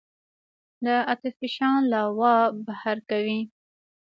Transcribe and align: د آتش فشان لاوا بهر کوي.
د 0.83 0.87
آتش 1.11 1.33
فشان 1.39 1.77
لاوا 1.91 2.35
بهر 2.65 2.97
کوي. 3.09 3.39